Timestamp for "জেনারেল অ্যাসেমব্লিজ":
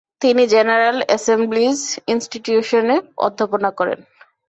0.53-1.79